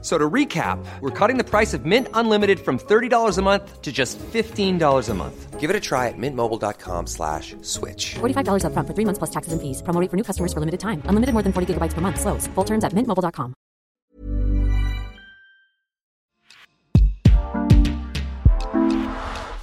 [0.00, 3.90] So to recap, we're cutting the price of Mint Unlimited from $30 a month to
[3.90, 5.58] just $15 a month.
[5.58, 8.14] Give it a try at mintmobile.com slash switch.
[8.20, 9.82] $45 upfront for three months plus taxes and fees.
[9.82, 11.02] Promo rate for new customers for limited time.
[11.06, 12.20] Unlimited more than 40 gigabytes per month.
[12.20, 12.46] Slows.
[12.54, 13.54] Full terms at mintmobile.com.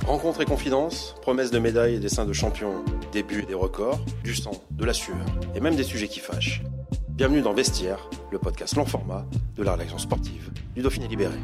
[0.05, 4.35] Rencontres et confidences, promesses de médailles et dessins de champions, débuts et des records, du
[4.35, 5.17] sang, de la sueur
[5.55, 6.61] et même des sujets qui fâchent.
[7.15, 9.23] Bienvenue dans Vestiaire, le podcast long format
[9.55, 11.37] de la rédaction sportive du Dauphiné Libéré.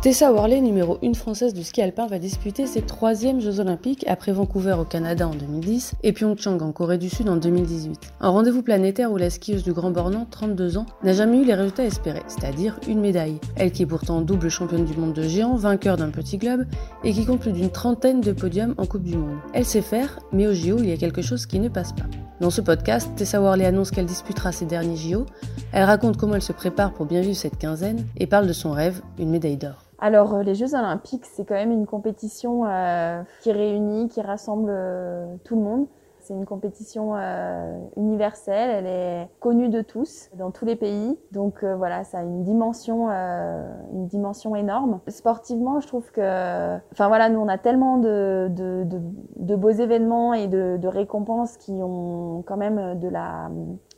[0.00, 4.30] Tessa Worley, numéro 1 française du ski alpin, va disputer ses troisièmes Jeux Olympiques après
[4.30, 8.12] Vancouver au Canada en 2010 et Pyeongchang en Corée du Sud en 2018.
[8.20, 11.54] Un rendez-vous planétaire où la skieuse du Grand Bornand, 32 ans, n'a jamais eu les
[11.54, 13.40] résultats espérés, c'est-à-dire une médaille.
[13.56, 16.64] Elle qui est pourtant double championne du monde de géant, vainqueur d'un petit globe
[17.02, 19.38] et qui compte plus d'une trentaine de podiums en Coupe du Monde.
[19.52, 22.06] Elle sait faire, mais au JO, il y a quelque chose qui ne passe pas.
[22.40, 25.26] Dans ce podcast, Tessa Worley annonce qu'elle disputera ses derniers JO,
[25.72, 28.70] elle raconte comment elle se prépare pour bien vivre cette quinzaine et parle de son
[28.70, 29.86] rêve, une médaille d'or.
[29.98, 34.70] Alors, euh, les Jeux Olympiques, c'est quand même une compétition euh, qui réunit, qui rassemble
[34.70, 35.86] euh, tout le monde.
[36.28, 41.18] C'est une compétition euh, universelle, elle est connue de tous, dans tous les pays.
[41.32, 45.00] Donc euh, voilà, ça a une dimension, euh, une dimension énorme.
[45.08, 49.00] Sportivement, je trouve que, enfin voilà, nous on a tellement de, de, de,
[49.36, 53.48] de beaux événements et de, récompenses qui ont quand même de la,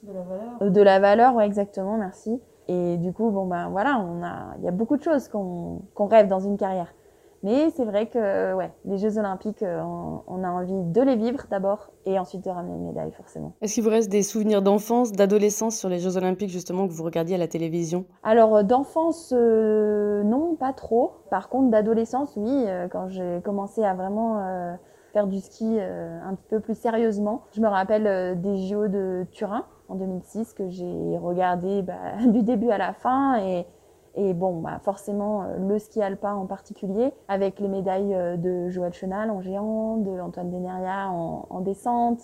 [0.05, 0.70] de la valeur.
[0.70, 2.41] De la valeur, ouais, exactement, merci.
[2.69, 5.81] Et du coup, bon ben voilà, on a, il y a beaucoup de choses qu'on
[5.95, 6.95] qu'on rêve dans une carrière.
[7.42, 11.44] Mais c'est vrai que ouais, les Jeux Olympiques, on, on, a envie de les vivre
[11.50, 13.55] d'abord et ensuite de ramener une médaille forcément.
[13.62, 17.05] Est-ce qu'il vous reste des souvenirs d'enfance, d'adolescence sur les Jeux Olympiques justement que vous
[17.05, 18.05] regardiez à la télévision?
[18.22, 21.12] Alors d'enfance, euh, non, pas trop.
[21.30, 24.74] Par contre, d'adolescence, oui, euh, quand j'ai commencé à vraiment euh,
[25.12, 27.42] faire du ski euh, un petit peu plus sérieusement.
[27.52, 31.95] Je me rappelle euh, des JO de Turin en 2006 que j'ai regardé bah,
[32.27, 33.67] du début à la fin et,
[34.15, 38.93] et bon, bah, forcément euh, le ski alpin en particulier, avec les médailles de Joël
[38.93, 42.21] Chenal en géant, de Antoine Deneria en, en descente.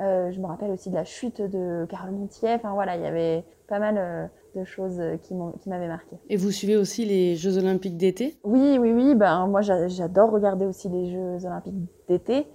[0.00, 2.54] Euh, je me rappelle aussi de la chute de Carole Montier.
[2.54, 5.34] Enfin voilà, il y avait pas mal euh, de choses qui
[5.68, 6.16] m'avaient marqué.
[6.28, 8.38] Et vous suivez aussi les Jeux Olympiques d'été?
[8.44, 9.14] Oui, oui, oui.
[9.14, 11.74] Ben moi, j'adore regarder aussi les Jeux Olympiques
[12.08, 12.46] d'été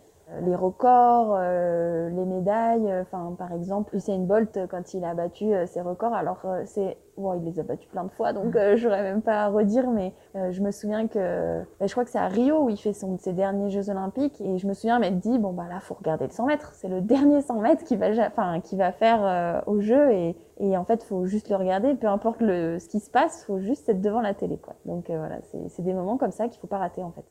[0.42, 2.92] les records, euh, les médailles.
[3.02, 6.98] Enfin, par exemple, Usain Bolt quand il a battu euh, ses records, alors euh, c'est,
[7.18, 9.90] bon, il les a battus plein de fois, donc euh, j'aurais même pas à redire,
[9.90, 12.94] mais je me souviens que, ben, je crois que c'est à Rio où il fait
[12.94, 15.94] son ses derniers Jeux Olympiques, et je me souviens m'être dit bon bah là faut
[15.94, 19.64] regarder le 100 mètres, c'est le dernier 100 mètres qui va, enfin qui va faire
[19.68, 23.00] au jeu, et, et en fait faut juste le regarder, peu importe le ce qui
[23.00, 24.76] se passe, faut juste être devant la télé quoi.
[24.86, 27.26] Donc voilà, c'est des moments comme ça qu'il faut pas rater en fait.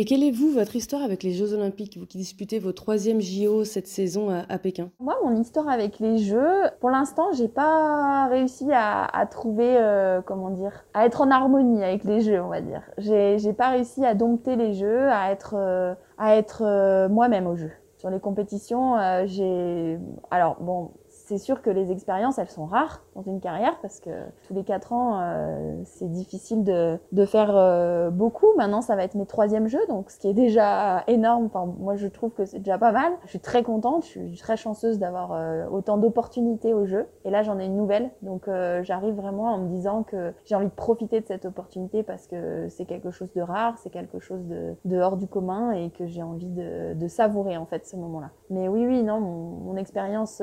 [0.00, 3.20] Et quelle est, vous, votre histoire avec les Jeux Olympiques, vous qui disputez vos troisième
[3.20, 4.90] JO cette saison à, Pékin?
[5.00, 10.50] Moi, mon histoire avec les Jeux, pour l'instant, j'ai pas réussi à, trouver, euh, comment
[10.50, 12.82] dire, à être en harmonie avec les Jeux, on va dire.
[12.98, 17.72] J'ai pas réussi à dompter les Jeux, à être, euh, être euh, moi-même au jeu.
[17.96, 18.94] Sur les compétitions,
[19.26, 19.98] j'ai,
[20.30, 20.92] alors bon,
[21.28, 24.10] c'est sûr que les expériences, elles sont rares dans une carrière parce que
[24.46, 28.46] tous les quatre ans, euh, c'est difficile de, faire euh, beaucoup.
[28.56, 31.44] Maintenant, ça va être mes troisièmes jeux, donc ce qui est déjà énorme.
[31.44, 33.12] Enfin, moi, je trouve que c'est déjà pas mal.
[33.24, 37.06] Je suis très contente, je suis très chanceuse d'avoir euh, autant d'opportunités au jeu.
[37.26, 38.48] Et là, j'en ai une nouvelle, donc
[38.82, 42.68] j'arrive vraiment en me disant que j'ai envie de profiter de cette opportunité parce que
[42.70, 46.06] c'est quelque chose de rare, c'est quelque chose de, de, hors du commun et que
[46.06, 48.30] j'ai envie de, savourer en fait ce moment-là.
[48.50, 50.42] Mais oui, oui, non, mon, expérience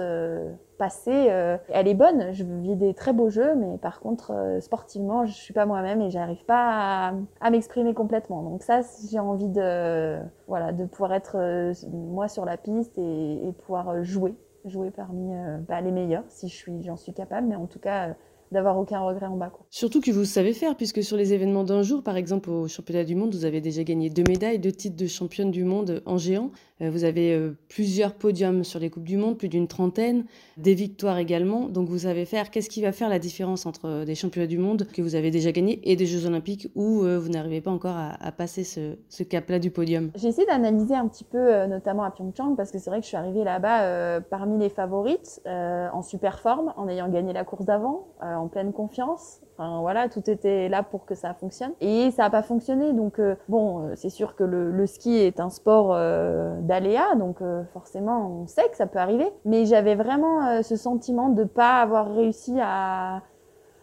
[0.78, 2.32] passée, euh, elle est bonne.
[2.34, 6.02] Je vis des très beaux jeux, mais par contre, euh, sportivement, je suis pas moi-même
[6.02, 8.44] et j'arrive pas à, m'exprimer complètement.
[8.44, 13.54] Donc ça, j'ai envie de, voilà, de pouvoir être euh, moi sur la piste et,
[13.66, 14.36] pouvoir jouer,
[14.66, 15.34] jouer parmi
[15.68, 17.48] bah, les meilleurs, si suis, j'en suis capable.
[17.48, 18.16] Mais en tout cas
[18.52, 19.50] d'avoir aucun regret en bas.
[19.50, 19.66] Quoi.
[19.70, 23.04] Surtout que vous savez faire, puisque sur les événements d'un jour, par exemple au championnat
[23.04, 26.18] du monde, vous avez déjà gagné deux médailles, deux titres de championne du monde en
[26.18, 26.52] géant.
[26.82, 30.26] Euh, vous avez euh, plusieurs podiums sur les Coupes du Monde, plus d'une trentaine,
[30.58, 31.70] des victoires également.
[31.70, 34.86] Donc vous savez faire, qu'est-ce qui va faire la différence entre des championnats du monde
[34.94, 37.96] que vous avez déjà gagnés et des Jeux olympiques où euh, vous n'arrivez pas encore
[37.96, 40.12] à, à passer ce, ce cap-là du podium?
[40.16, 43.04] J'ai essayé d'analyser un petit peu, euh, notamment à Pyeongchang, parce que c'est vrai que
[43.04, 47.44] je suis arrivée là-bas euh, parmi les favorites, en super forme, en ayant gagné la
[47.44, 49.42] course d'avant en pleine confiance.
[49.58, 51.72] Enfin, voilà, tout était là pour que ça fonctionne.
[51.80, 52.92] Et ça n'a pas fonctionné.
[52.92, 57.16] Donc, euh, bon, euh, c'est sûr que le, ski est un sport euh, d'aléa.
[57.16, 57.38] Donc,
[57.74, 59.32] forcément, on sait que ça peut arriver.
[59.46, 63.22] Mais j'avais vraiment ce sentiment de pas avoir réussi à,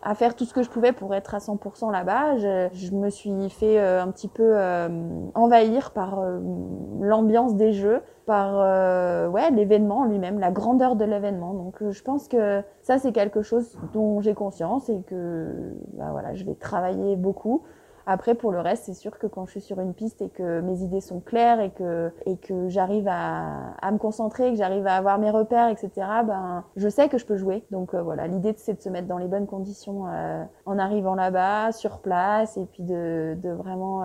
[0.03, 2.37] à faire tout ce que je pouvais pour être à 100% là-bas.
[2.37, 4.57] Je, je, me suis fait un petit peu
[5.35, 6.21] envahir par
[7.01, 11.55] l'ambiance des jeux par euh, ouais l'événement lui-même, la grandeur de l'événement.
[11.55, 16.09] Donc euh, je pense que ça c'est quelque chose dont j'ai conscience et que bah,
[16.13, 17.63] voilà, je vais travailler beaucoup.
[18.07, 20.61] Après pour le reste, c'est sûr que quand je suis sur une piste et que
[20.61, 24.87] mes idées sont claires et que et que j'arrive à, à me concentrer, que j'arrive
[24.87, 25.91] à avoir mes repères, etc.
[26.27, 27.65] Ben je sais que je peux jouer.
[27.71, 30.05] Donc euh, voilà, l'idée c'est de se mettre dans les bonnes conditions
[30.67, 34.03] en arrivant là-bas, sur place, et puis de, de vraiment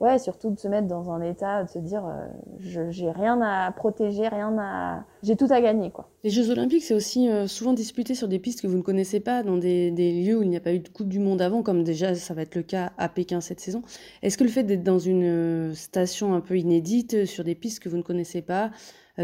[0.00, 3.70] ouais, surtout de se mettre dans un état, de se dire, euh, j'ai rien à
[3.72, 6.08] protéger, rien à, j'ai tout à gagner, quoi.
[6.24, 9.20] Les Jeux Olympiques, c'est aussi euh, souvent disputé sur des pistes que vous ne connaissez
[9.20, 11.42] pas, dans des, des lieux où il n'y a pas eu de Coupe du Monde
[11.42, 13.82] avant, comme déjà ça va être le cas à Pékin cette saison.
[14.22, 17.80] Est-ce que le fait d'être dans une euh, station un peu inédite, sur des pistes
[17.80, 18.70] que vous ne connaissez pas,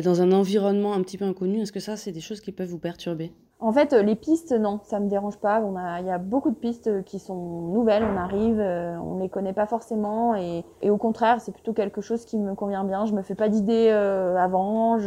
[0.02, 2.68] dans un environnement un petit peu inconnu, est-ce que ça, c'est des choses qui peuvent
[2.68, 3.32] vous perturber?
[3.60, 5.60] En fait, euh, les pistes, non, ça me dérange pas.
[5.60, 8.04] On a, il y a beaucoup de pistes qui sont nouvelles.
[8.04, 12.00] On arrive, euh, on les connaît pas forcément, et, et au contraire, c'est plutôt quelque
[12.00, 13.06] chose qui me convient bien.
[13.06, 14.98] Je me fais pas d'idées euh, avant.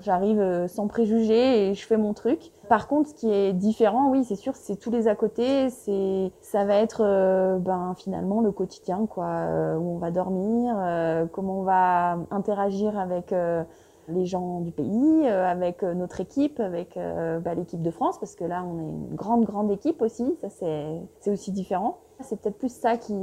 [0.00, 2.52] j'arrive sans préjugés et je fais mon truc.
[2.68, 5.70] Par contre, ce qui est différent, oui, c'est sûr, c'est tous les à côté.
[5.70, 7.02] C'est, ça va être,
[7.58, 9.46] ben finalement le quotidien, quoi,
[9.78, 10.76] où on va dormir,
[11.32, 13.34] comment on va interagir avec
[14.08, 18.18] les gens du pays, euh, avec euh, notre équipe, avec euh, bah, l'équipe de France,
[18.18, 20.36] parce que là, on est une grande, grande équipe aussi.
[20.40, 21.98] Ça, c'est aussi différent.
[22.20, 23.14] C'est peut-être plus ça qui,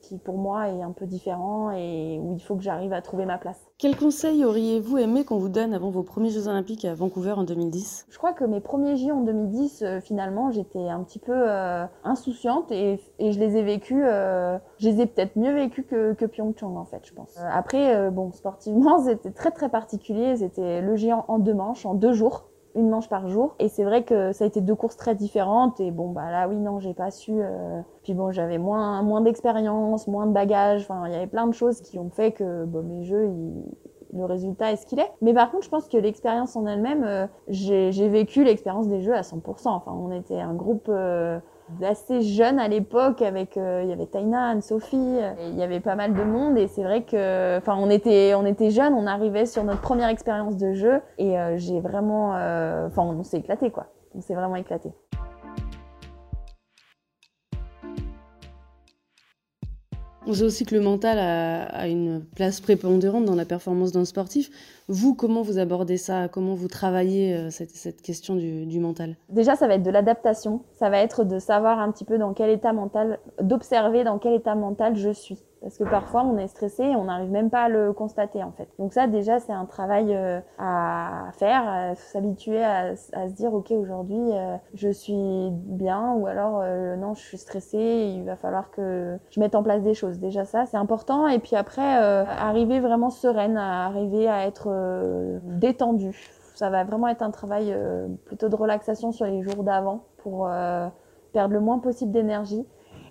[0.00, 3.26] qui, pour moi, est un peu différent et où il faut que j'arrive à trouver
[3.26, 3.60] ma place.
[3.78, 7.44] Quel conseil auriez-vous aimé qu'on vous donne avant vos premiers Jeux Olympiques à Vancouver en
[7.44, 11.32] 2010 Je crois que mes premiers Jeux en 2010, euh, finalement, j'étais un petit peu
[11.34, 15.84] euh, insouciante et, et, je les ai vécus, euh, je les ai peut-être mieux vécus
[15.88, 17.36] que, que Pyeongchang en fait, je pense.
[17.50, 20.36] après, bon, sportivement, c'était très très particulier.
[20.36, 23.54] C'était le géant en deux manches, en deux jours une manche par jour.
[23.58, 25.80] Et c'est vrai que ça a été deux courses très différentes.
[25.80, 27.32] Et bon, bah là, oui, non, j'ai pas su.
[27.34, 27.80] Euh...
[28.02, 30.82] Puis bon, j'avais moins, moins d'expérience, moins de bagages.
[30.82, 34.18] Enfin, il y avait plein de choses qui ont fait que bon, mes jeux, ils...
[34.18, 35.10] le résultat est ce qu'il est.
[35.22, 39.14] Mais par contre, je pense que l'expérience en elle-même, euh, j'ai vécu l'expérience des jeux
[39.14, 39.68] à 100%.
[39.68, 40.88] Enfin, on était un groupe.
[40.88, 41.38] Euh
[41.82, 45.94] assez jeune à l'époque avec euh, il y avait Taina, Anne-Sophie, il y avait pas
[45.94, 49.46] mal de monde et c'est vrai que enfin on était on était jeunes, on arrivait
[49.46, 53.70] sur notre première expérience de jeu et euh, j'ai vraiment euh, enfin on s'est éclaté
[53.70, 53.86] quoi.
[54.14, 54.90] On s'est vraiment éclaté.
[60.26, 64.50] On sait aussi que le mental a, une place prépondérante dans la performance d'un sportif.
[64.88, 66.28] Vous, comment vous abordez ça?
[66.28, 69.16] Comment vous travaillez euh, cette, question du, du, mental?
[69.28, 70.62] Déjà, ça va être de l'adaptation.
[70.78, 74.32] Ça va être de savoir un petit peu dans quel état mental, d'observer dans quel
[74.32, 75.38] état mental je suis.
[75.64, 78.52] Parce que parfois, on est stressé et on n'arrive même pas à le constater, en
[78.52, 78.68] fait.
[78.78, 84.20] Donc ça, déjà, c'est un travail euh, à faire, s'habituer à, se dire, OK, aujourd'hui,
[84.20, 89.16] euh, je suis bien, ou alors, euh, non, je suis stressée, il va falloir que
[89.30, 90.18] je mette en place des choses.
[90.18, 91.28] Déjà, ça, c'est important.
[91.28, 94.68] Et puis après, arriver vraiment sereine, arriver à être
[95.44, 96.30] détendue.
[96.54, 97.74] Ça va vraiment être un travail
[98.26, 100.46] plutôt de relaxation sur les jours d'avant pour
[101.32, 102.66] perdre le moins possible d'énergie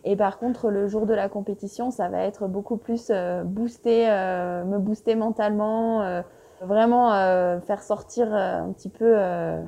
[0.06, 4.10] et par contre, le jour de la compétition, ça va être beaucoup plus euh, booster,
[4.10, 6.22] euh, me booster mentalement, euh,
[6.62, 7.12] vraiment
[7.60, 9.18] faire sortir un petit peu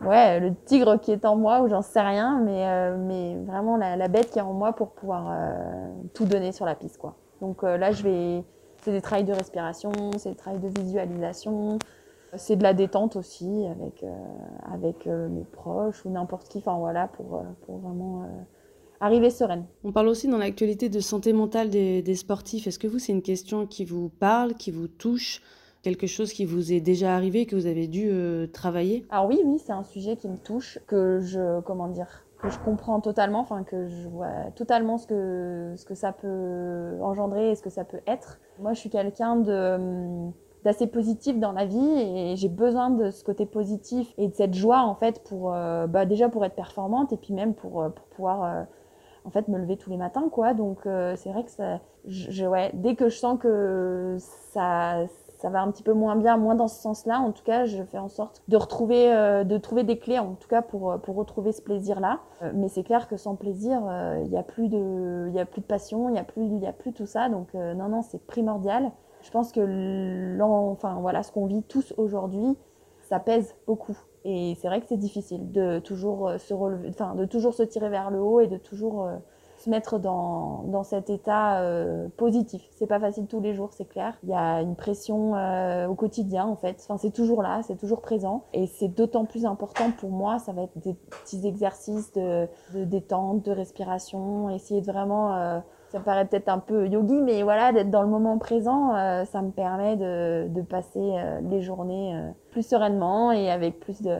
[0.05, 3.97] ouais, le tigre qui est en moi, ou j'en sais rien, mais, mais vraiment la,
[3.97, 5.35] la, bête qui est en moi pour pouvoir
[6.13, 6.97] tout donner sur la piste.
[6.97, 7.15] Quoi.
[7.41, 8.43] Donc là, je vais.
[8.81, 11.79] C'est des travails de respiration, c'est des travails de visualisation,
[12.37, 14.05] c'est de la détente aussi avec,
[14.73, 18.23] avec mes proches ou n'importe qui, enfin voilà, pour, pour vraiment
[18.99, 19.65] arriver sereine.
[19.83, 22.67] On parle aussi dans l'actualité de santé mentale des, sportifs.
[22.67, 25.41] Est-ce que vous, c'est une question qui vous parle, qui vous touche
[25.83, 29.05] quelque chose qui vous est déjà arrivé, que vous avez dû euh, travailler?
[29.11, 32.57] Alors oui, oui, c'est un sujet qui me touche, que je, comment dire, que je
[32.59, 37.55] comprends totalement, enfin que je vois totalement ce que, ce que ça peut engendrer et
[37.55, 38.39] ce que ça peut être.
[38.59, 40.31] Moi, je suis quelqu'un de
[40.63, 44.55] d'assez positif dans la vie et j'ai besoin de ce côté positif et de cette
[44.55, 47.89] joie en fait pour euh, bah, déjà pour être performante et puis même pour, euh,
[47.89, 48.65] pour pouvoir
[49.25, 50.53] en fait me lever tous les matins quoi.
[50.53, 54.17] Donc euh, c'est vrai que ça je, ouais dès que je sens que
[54.53, 55.05] ça
[55.37, 57.83] ça va un petit peu moins bien moins dans ce sens-là en tout cas je
[57.83, 61.15] fais en sorte de retrouver euh, de trouver des clés en tout cas pour pour
[61.15, 63.81] retrouver ce plaisir là euh, mais c'est clair que sans plaisir
[64.23, 66.45] il y a plus de il y a plus de passion il y a plus
[66.45, 67.29] il y a plus tout ça.
[67.29, 68.91] Donc non non c'est primordial.
[69.21, 70.39] Je pense que
[70.71, 72.57] enfin voilà ce qu'on vit tous aujourd'hui
[73.09, 73.97] ça pèse beaucoup.
[74.25, 77.89] Et c'est vrai que c'est difficile de toujours se relever, enfin de toujours se tirer
[77.89, 79.07] vers le haut et de toujours
[79.57, 82.67] se mettre dans, dans cet état euh, positif.
[82.71, 84.17] C'est pas facile tous les jours, c'est clair.
[84.23, 86.77] Il y a une pression euh, au quotidien en fait.
[86.83, 88.43] Enfin, c'est toujours là, c'est toujours présent.
[88.53, 93.43] Et c'est d'autant plus important pour moi, ça va être des petits exercices de détente,
[93.43, 95.61] de respiration, essayer de vraiment...
[95.95, 99.25] Euh, ça paraît peut-être un peu yogi, mais voilà, d'être dans le moment présent, euh,
[99.25, 102.19] ça me permet de, passer euh, les journées
[102.51, 104.15] plus sereinement et avec plus de,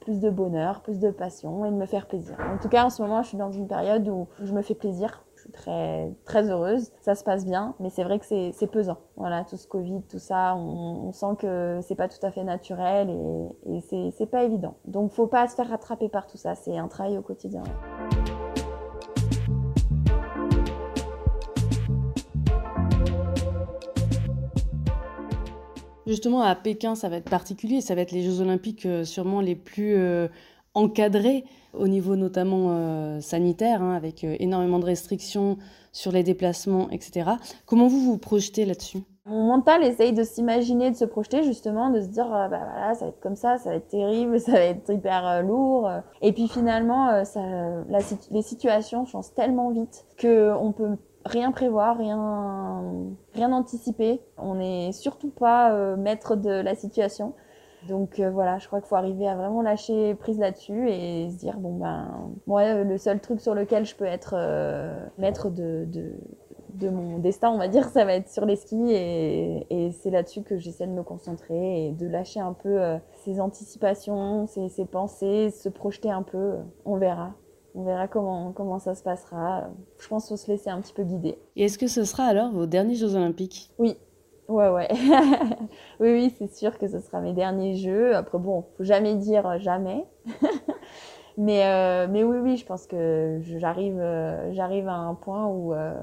[0.00, 2.36] plus de bonheur, plus de passion et de me faire plaisir.
[2.52, 4.74] En tout cas, en ce moment, je suis dans une période où je me fais
[4.74, 5.24] plaisir.
[5.34, 6.92] Je suis très, très heureuse.
[7.00, 8.98] Ça se passe bien, mais c'est vrai que c'est pesant.
[9.16, 12.44] Voilà, tout ce Covid, tout ça, on, on sent que c'est pas tout à fait
[12.44, 13.08] naturel
[13.66, 14.74] et, et c'est pas évident.
[14.84, 16.54] Donc, faut pas se faire rattraper par tout ça.
[16.54, 17.62] C'est un travail au quotidien.
[26.10, 27.80] Justement, à Pékin, ça va être particulier.
[27.80, 30.26] Ça va être les Jeux Olympiques euh, sûrement les plus euh,
[30.74, 35.56] encadrés au niveau notamment euh, sanitaire, hein, avec énormément de restrictions
[35.92, 37.30] sur les déplacements, etc.
[37.64, 39.04] Comment vous vous projetez là-dessus?
[39.24, 43.10] Mon mental essaye de s'imaginer, de se projeter justement, de se dire bah ça va
[43.10, 45.88] être comme ça, ça va être terrible, ça va être hyper lourd.
[46.22, 47.22] Et puis finalement,
[48.32, 52.92] les situations changent tellement vite que on peut rien prévoir, rien,
[53.34, 54.20] rien anticiper.
[54.38, 57.34] On n'est surtout pas euh, maître de la situation.
[57.88, 61.38] Donc euh, voilà, je crois qu'il faut arriver à vraiment lâcher prise là-dessus et se
[61.38, 65.86] dire bon ben moi le seul truc sur lequel je peux être euh, maître de,
[65.86, 66.12] de,
[66.74, 70.42] de, mon destin, on va dire, ça va être sur les skis et, c'est là-dessus
[70.42, 72.78] que j'essaie de me concentrer et de lâcher un peu
[73.24, 76.56] ces anticipations, ces, ces pensées, se projeter un peu.
[76.84, 77.32] On verra.
[77.74, 79.68] On verra comment, comment ça se passera.
[79.98, 81.38] Je pense qu'il faut se laisser un petit peu guider.
[81.56, 83.70] Et est-ce que ce sera alors vos derniers Jeux Olympiques?
[83.78, 83.96] Oui.
[84.48, 84.88] Ouais, ouais.
[86.00, 88.16] oui, oui, c'est sûr que ce sera mes derniers Jeux.
[88.16, 90.04] Après, bon, faut jamais dire jamais.
[91.38, 95.72] mais, euh, mais oui, oui, je pense que j'arrive, euh, j'arrive à un point où,
[95.72, 95.94] euh,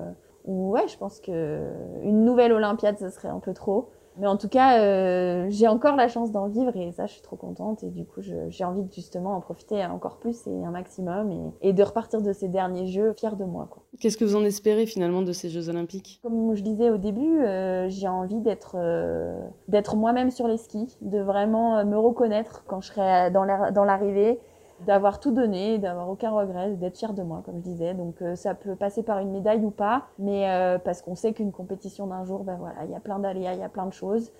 [0.46, 1.60] où, ouais, je pense que
[2.04, 3.90] une nouvelle Olympiade, ce serait un peu trop.
[4.20, 7.22] Mais en tout cas, euh, j'ai encore la chance d'en vivre et ça, je suis
[7.22, 7.84] trop contente.
[7.84, 11.70] Et du coup, j'ai envie de justement en profiter encore plus et un maximum et,
[11.70, 13.70] et de repartir de ces derniers Jeux fière de moi.
[14.00, 16.20] Qu'est-ce que vous en espérez finalement de ces Jeux Olympiques?
[16.24, 20.98] Comme je disais au début, euh, j'ai envie d'être euh, d'être moi-même sur les skis,
[21.02, 24.40] de vraiment me reconnaître quand je serai dans l'arrivée
[24.86, 27.94] d'avoir tout donné, d'avoir aucun regret, d'être fier de moi, comme je disais.
[27.94, 31.34] Donc euh, ça peut passer par une médaille ou pas, mais euh, parce qu'on sait
[31.34, 33.86] qu'une compétition d'un jour, ben voilà, il y a plein d'aléas, il y a plein
[33.86, 34.32] de choses.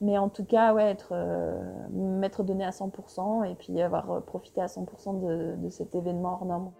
[0.00, 1.56] Mais en tout cas, ouais, être euh,
[1.92, 6.44] m'être donné à 100% et puis avoir profité à 100% de, de cet événement hors
[6.44, 6.72] norme.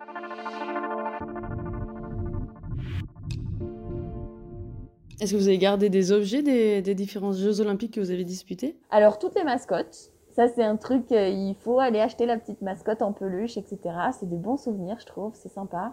[5.21, 8.25] Est-ce que vous avez gardé des objets des, des différents Jeux olympiques que vous avez
[8.25, 8.77] disputés?
[8.91, 12.61] Alors toutes les mascottes, ça, c'est un truc, euh, il faut aller acheter la petite
[12.61, 13.79] mascotte en peluche, etc.
[14.19, 15.93] C'est des bons souvenirs, je trouve, c'est sympa.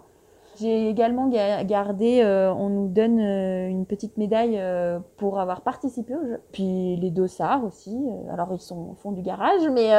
[0.59, 1.29] J'ai également
[1.63, 4.59] gardé, euh, on nous donne euh, une petite médaille
[5.17, 6.41] pour avoir participé au jeu.
[6.51, 7.95] Puis les dossards aussi.
[8.31, 9.89] alors ils sont au fond du garage, mais,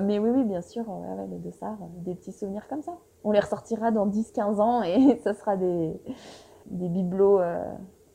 [0.00, 0.84] mais oui, oui, bien sûr,
[1.30, 2.98] les dossards, des petits souvenirs comme ça.
[3.22, 5.92] On les ressortira dans 10-15 ans et ça sera des,
[6.66, 7.40] des bibelots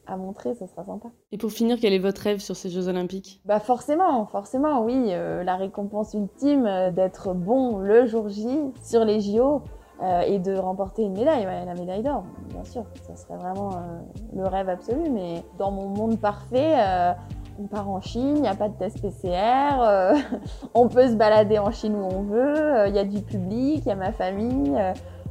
[0.07, 1.09] à montrer, ça sera sympa.
[1.31, 3.41] Et pour finir, quel est votre rêve sur ces Jeux Olympiques?
[3.45, 8.47] Bah forcément, forcément, oui, euh, la récompense ultime euh, d'être bon le jour J
[8.81, 9.61] sur les JO
[10.01, 13.71] euh, et de remporter une médaille, la médaille d'or, bien sûr, ça serait vraiment
[14.33, 15.09] le rêve absolu.
[15.09, 16.75] Mais dans mon monde parfait,
[17.59, 20.13] on part en Chine, il n'y a pas de test PCR,
[20.75, 23.87] on peut se balader en Chine où on veut, il y a du public, il
[23.87, 24.77] y a ma famille.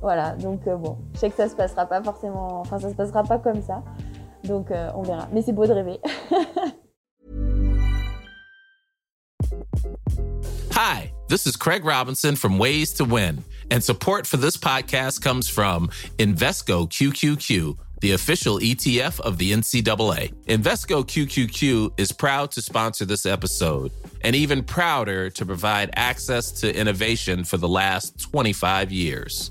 [0.03, 3.23] voilà, donc bon, je sais que ça se passera pas forcément, enfin ça se passera
[3.23, 3.83] pas comme ça.
[4.47, 5.29] Donc euh, on verra.
[5.33, 5.99] Mais c'est beau de rêver.
[10.73, 15.49] Hi, this is Craig Robinson from Ways to Win, and support for this podcast comes
[15.49, 15.89] from
[16.19, 17.79] Invesco QQQ.
[18.03, 20.35] The official ETF of the NCAA.
[20.45, 26.79] Invesco QQQ is proud to sponsor this episode and even prouder to provide access to
[26.79, 29.51] innovation for the last 25 years.